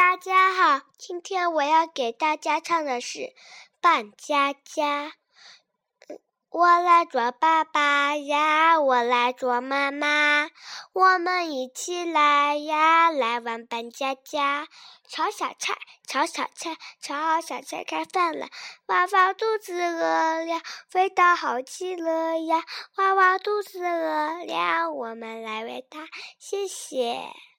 [0.00, 3.18] 大家好，今天我要给大家唱的是
[3.82, 5.08] 《扮家家》。
[6.48, 10.48] 我来做爸爸呀，我来做妈妈。
[10.94, 14.68] 我们一起来呀，来玩扮家家，
[15.06, 18.48] 炒小菜，炒小菜，炒好小菜开饭了。
[18.86, 20.62] 娃娃肚子饿了，
[20.94, 22.64] 味道好极了呀。
[22.96, 26.08] 娃娃肚子饿了，我们来喂它，
[26.38, 27.49] 谢谢。